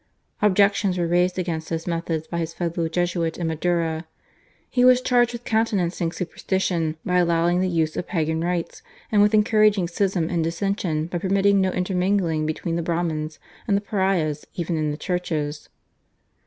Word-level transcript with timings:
Objections 0.41 0.97
were 0.97 1.05
raised 1.05 1.37
against 1.37 1.69
his 1.69 1.85
methods 1.85 2.25
by 2.25 2.39
his 2.39 2.55
fellow 2.55 2.89
Jesuit 2.89 3.37
in 3.37 3.45
Madura. 3.45 4.07
He 4.67 4.83
was 4.83 4.99
charged 4.99 5.31
with 5.31 5.43
countenancing 5.43 6.11
superstition 6.11 6.97
by 7.05 7.17
allowing 7.17 7.61
the 7.61 7.69
use 7.69 7.95
of 7.95 8.07
pagan 8.07 8.41
rites, 8.43 8.81
and 9.11 9.21
with 9.21 9.35
encouraging 9.35 9.87
schism 9.87 10.27
and 10.27 10.43
dissension 10.43 11.05
by 11.05 11.19
permitting 11.19 11.61
no 11.61 11.69
intermingling 11.69 12.47
between 12.47 12.77
the 12.77 12.81
Brahmins 12.81 13.37
and 13.67 13.77
the 13.77 13.81
pariahs 13.81 14.43
even 14.55 14.75
in 14.75 14.89
the 14.89 14.97
churches. 14.97 15.69